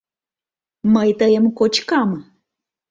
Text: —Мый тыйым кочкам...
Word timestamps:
—Мый 0.93 1.09
тыйым 1.19 1.45
кочкам... 1.57 2.09